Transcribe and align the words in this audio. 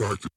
fact 0.00 0.29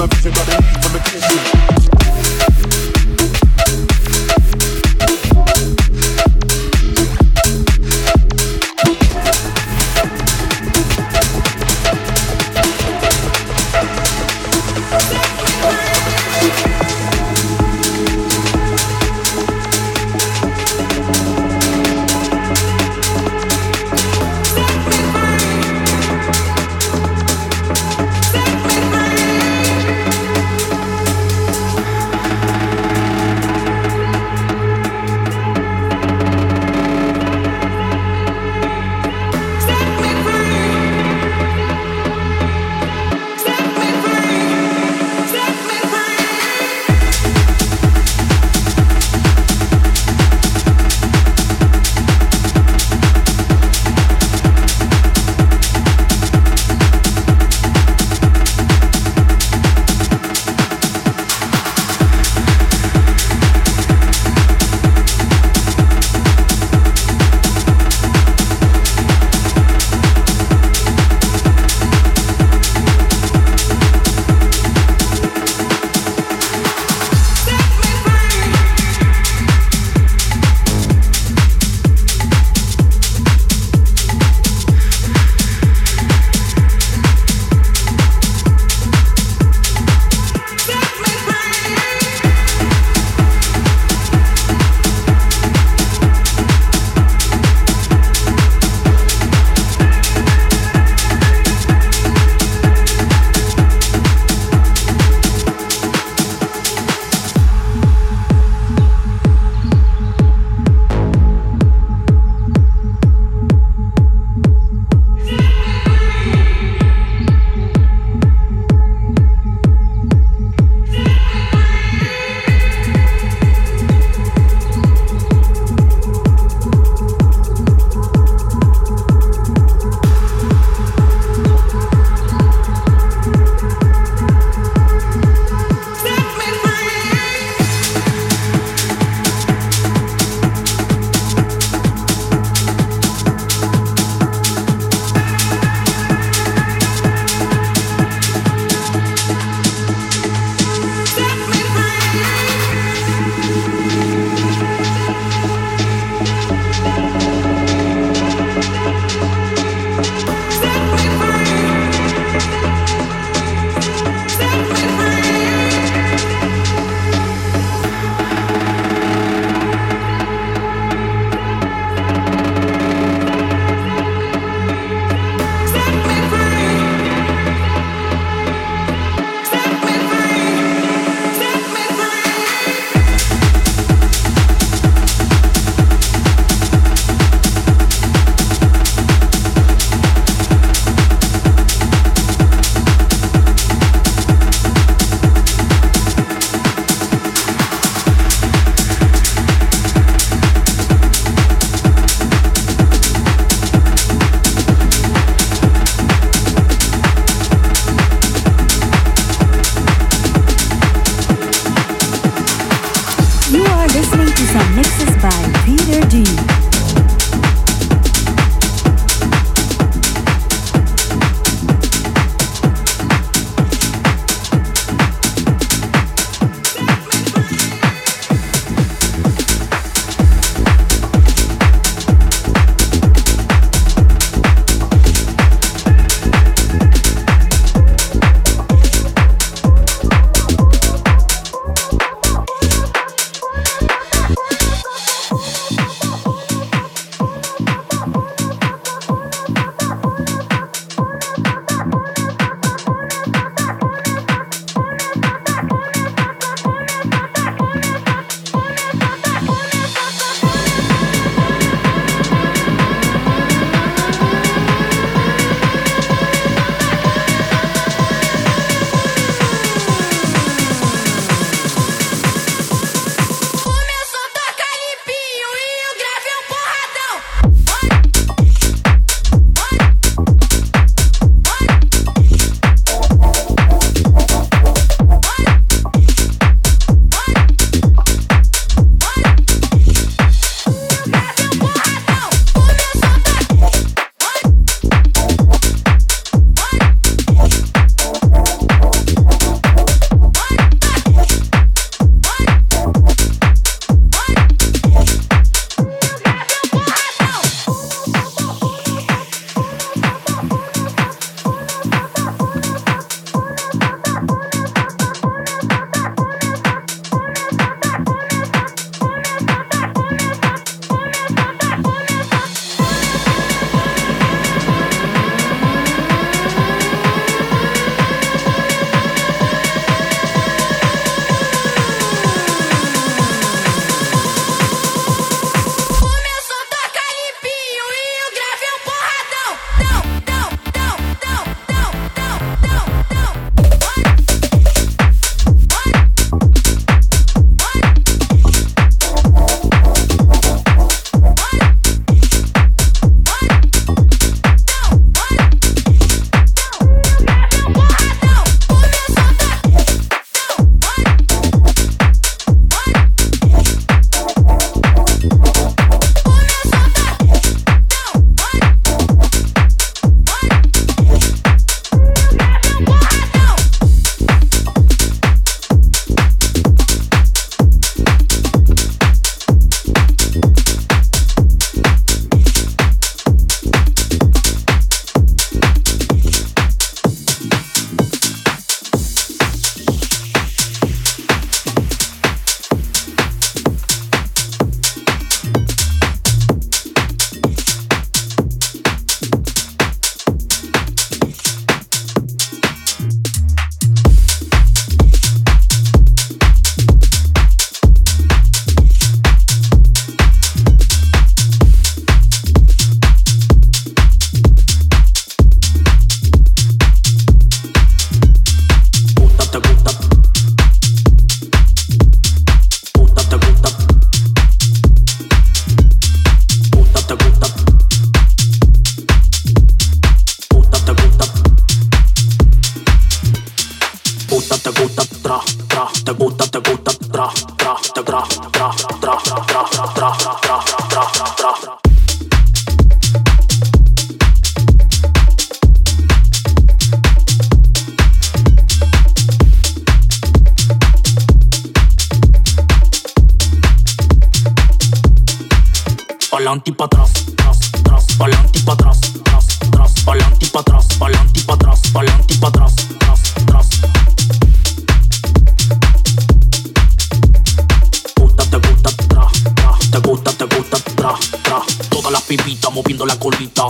I'm 0.00 0.08
a 0.08 0.14
vision, 0.14 0.32
got 0.32 0.48
a 0.48 0.62
from 0.80 0.92
the 0.94 0.98
kitchen. 1.00 1.59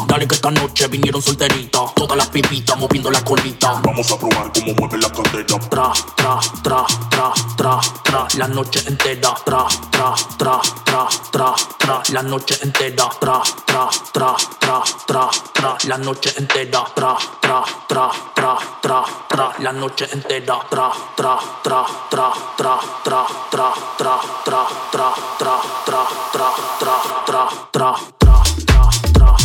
Dale 0.07 0.29
que 0.29 0.37
esta 0.37 0.53
noche 0.53 0.87
vinieron 0.87 1.21
solteritas. 1.21 1.95
Todas 1.97 2.17
las 2.17 2.29
pipitas 2.29 2.79
moviendo 2.79 3.11
la 3.11 3.25
colita. 3.25 3.81
Vamos 3.83 4.09
a 4.13 4.17
probar 4.17 4.53
cómo 4.53 4.73
mueve 4.79 4.99
la 4.99 5.11
cadera. 5.11 5.59
Tra, 5.69 5.93
tra, 6.15 6.39
tra, 6.63 6.87
tra, 7.11 7.35
tra, 7.57 7.81
tra, 8.05 8.27
la 8.39 8.47
noche 8.47 8.81
entera. 8.87 9.35
Tra, 9.45 9.67
tra, 9.91 10.15
tra, 10.39 10.61
tra, 10.85 11.09
tra, 11.33 11.55
tra, 11.79 12.03
la 12.13 12.23
noche 12.23 12.57
entera. 12.63 13.09
Tra, 13.19 13.43
tra, 13.67 13.89
tra, 14.13 14.37
tra, 14.61 14.83
tra, 15.07 15.29
tra, 15.53 15.77
la 15.89 15.97
noche 15.97 16.35
entera. 16.37 16.85
Tra, 16.95 17.17
tra, 17.41 17.65
tra, 17.89 18.11
tra, 18.33 18.59
tra, 18.81 19.05
tra, 19.27 19.55
la 19.59 19.73
noche 19.73 20.09
entera. 20.13 20.65
Tra, 20.69 20.93
tra, 21.17 21.37
tra, 21.63 21.85
tra, 22.09 22.31
tra, 22.57 22.57
tra, 22.57 22.79
tra, 23.03 23.27
tra, 23.51 23.75
tra, 23.97 23.99
tra, 23.99 24.15
tra, 24.45 24.67
tra, 24.87 25.11
tra, 25.37 25.59
tra, 25.85 26.01
tra, 26.31 26.55
tra, 26.79 27.49
tra, 27.73 27.99
tra, 28.19 28.30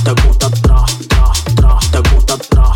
da 0.05 0.13
gota 0.13 0.49
tra 0.61 0.83
tra 1.07 1.31
tra 1.55 1.77
da 1.89 2.01
gota 2.01 2.37
tra. 2.37 2.74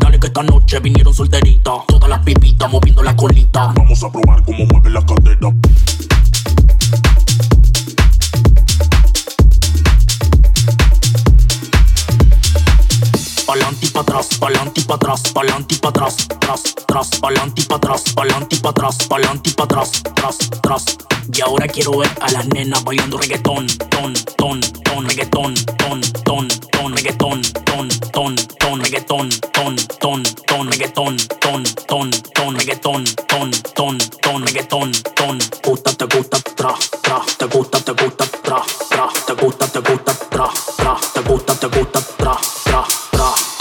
Dale 0.00 0.20
que 0.20 0.28
esta 0.28 0.42
noche 0.42 0.78
vinieron 0.80 1.12
solteritas. 1.12 1.74
Todas 1.88 2.08
las 2.08 2.20
pipitas 2.20 2.70
moviendo 2.70 3.02
la 3.02 3.16
colita. 3.16 3.72
Vamos 3.74 4.02
a 4.04 4.12
probar 4.12 4.44
cómo 4.44 4.64
mueve 4.66 4.90
la 4.90 5.04
cadera. 5.04 5.52
Atrás, 14.12 14.38
pa'lante 14.38 14.82
pa' 14.82 14.94
atrás, 14.96 15.22
pa'lante 15.32 15.78
pa' 15.78 15.88
atrás, 15.88 16.16
tras, 16.38 16.62
tras, 16.86 17.08
pa'lante 17.20 17.64
pa' 17.64 17.76
atrás, 17.76 18.02
pa'lante 18.14 18.56
pa' 18.60 18.68
atrás, 18.68 18.98
pa'lante 19.08 19.52
pa' 19.52 19.64
atrás, 19.64 20.02
tras, 20.14 20.36
tras. 20.60 20.84
Y 21.32 21.40
ahora 21.40 21.66
quiero 21.66 21.96
ver 21.96 22.10
a 22.20 22.30
las 22.30 22.46
nenas 22.48 22.84
bailando 22.84 23.16
reggaetón, 23.16 23.66
ton, 23.88 24.12
ton, 24.36 24.60
ton, 24.84 25.08
reggaetón, 25.08 25.54
ton, 25.78 26.00
ton, 26.24 26.48
ton, 26.72 26.94
reggaetón, 26.94 27.42
ton, 27.64 27.88
ton, 28.12 28.36
ton, 28.58 28.80
reggaetón, 28.82 29.30
ton, 29.50 29.76
ton, 29.98 30.22
ton, 30.46 30.66
reggaetón, 30.66 31.16
ton, 31.40 31.62
ton, 31.86 32.10
ton, 32.34 32.54
reggaetón, 32.56 33.04
ton, 33.28 33.50
ton, 33.74 33.98
ton, 34.20 34.46
reggaetón, 34.46 34.92
ton. 35.16 35.38
Gusta, 35.64 35.92
te 35.94 36.04
gusta, 36.04 36.38
tra, 36.54 36.74
tra, 37.02 37.22
te 37.38 37.46
gusta, 37.46 37.80
te 37.80 37.92
gusta, 37.92 38.26
tra, 38.42 38.62
tra, 38.90 39.08
te 39.26 39.34
gusta, 39.42 39.66
te 39.68 39.80
gusta, 39.80 40.14
tra, 40.28 40.50
tra, 40.76 40.96
te 41.14 41.20
gusta, 41.22 41.54
te 41.54 41.66
gusta, 41.68 42.00
tra, 42.18 42.36
tra, 42.64 42.84
tra, 43.10 43.51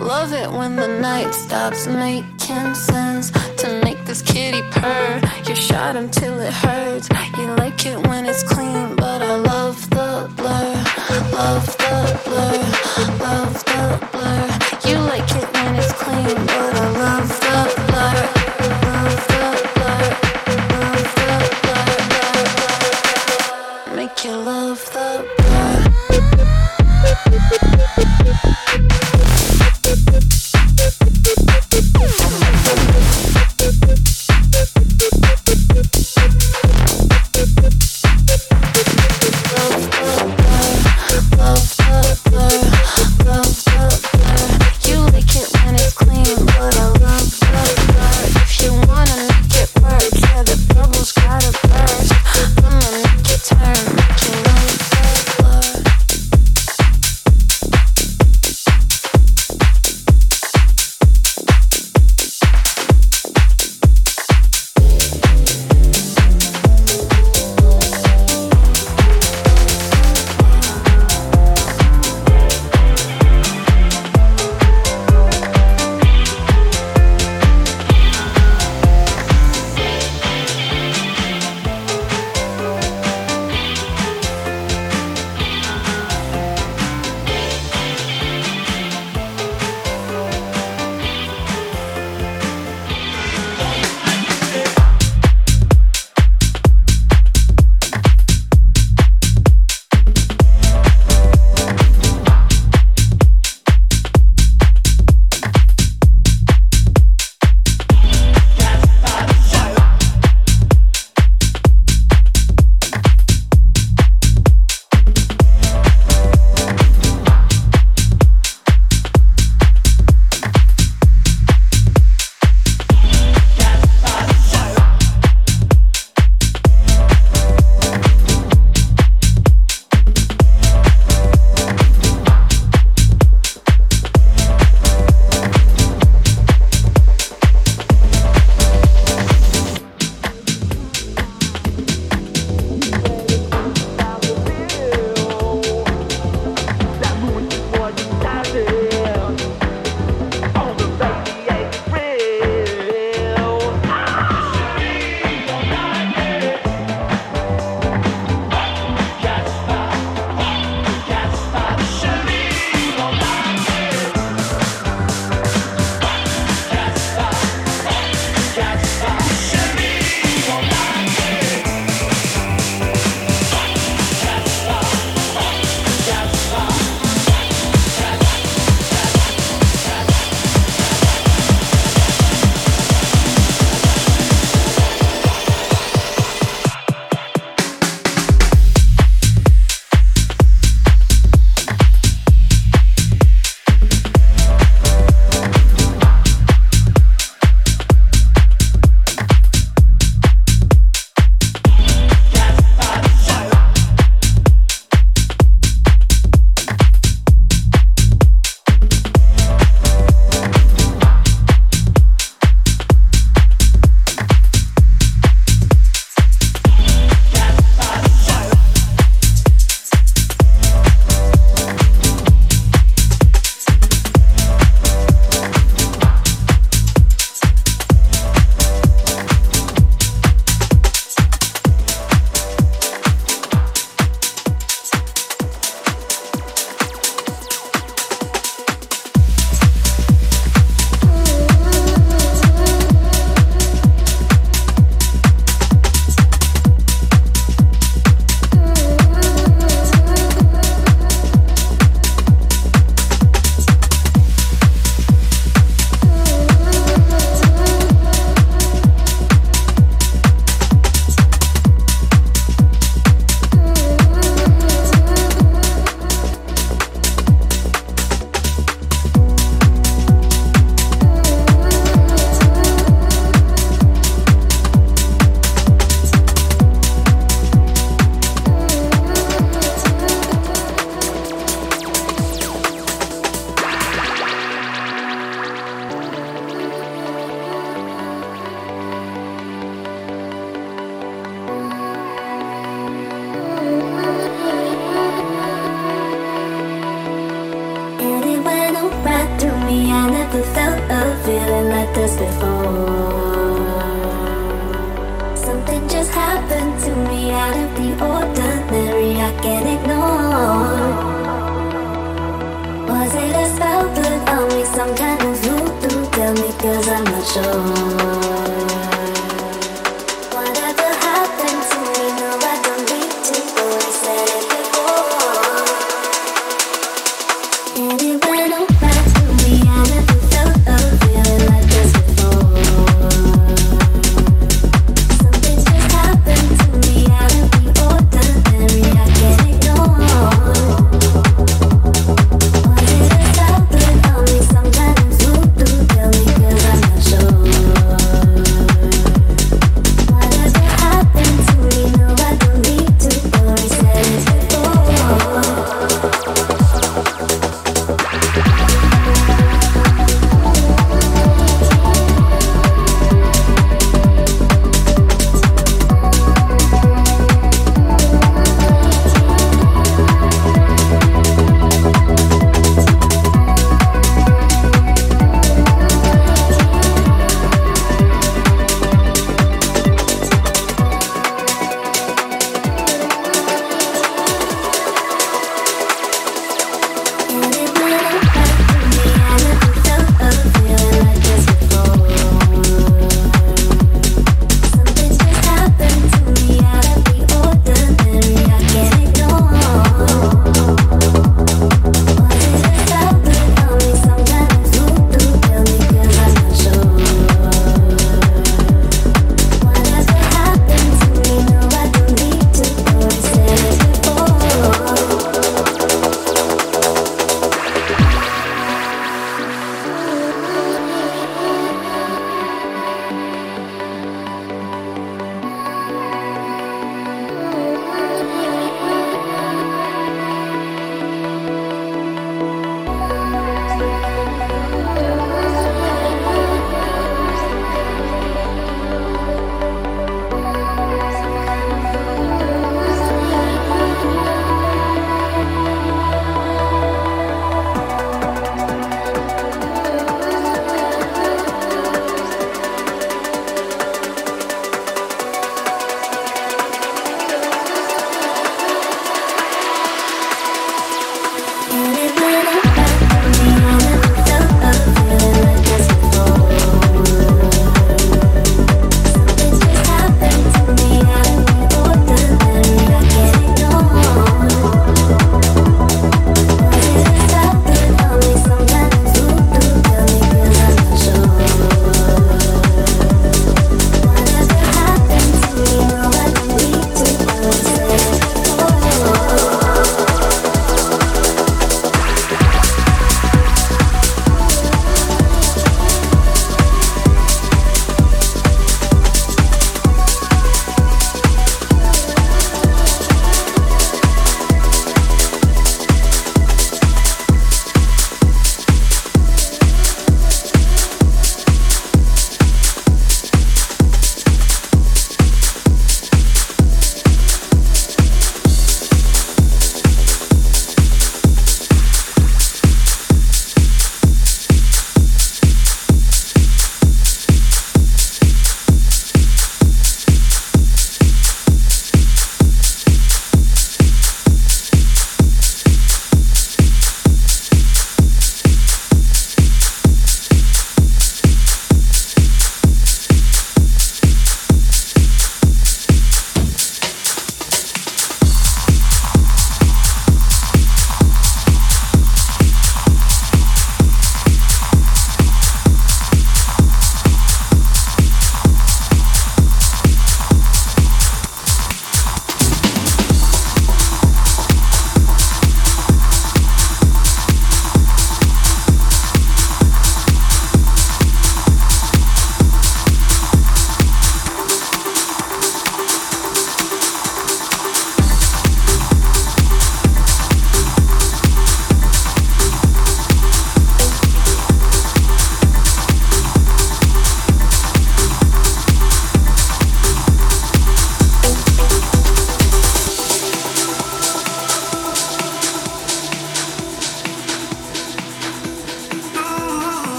love 0.00 0.32
it 0.32 0.50
when 0.50 0.76
the 0.76 0.88
night 0.88 1.32
stops 1.32 1.86
making 1.86 2.74
sense. 2.74 3.30
To 3.30 3.80
make 3.84 4.04
this 4.06 4.22
kitty 4.22 4.62
purr, 4.70 5.20
you 5.46 5.54
shot 5.54 5.96
until 5.96 6.40
it 6.40 6.52
hurts. 6.52 7.08
You 7.36 7.46
like 7.56 7.86
it 7.86 8.06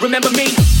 Remember 0.00 0.30
me? 0.30 0.77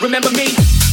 Remember 0.00 0.30
me? 0.30 0.83